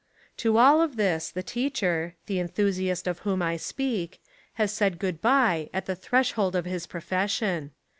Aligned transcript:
To 0.37 0.57
all 0.57 0.81
of 0.81 0.95
this 0.95 1.29
the 1.29 1.43
teacher— 1.43 2.15
the 2.25 2.39
enthusiast 2.39 3.05
of 3.05 3.19
whom 3.19 3.43
I 3.43 3.55
speak— 3.57 4.19
has 4.53 4.71
said 4.73 4.97
good 4.97 5.21
bye 5.21 5.69
at 5.75 5.85
the 5.85 5.95
threshold 5.95 6.55
of 6.55 6.65
his 6.65 6.87
profession. 6.87 7.69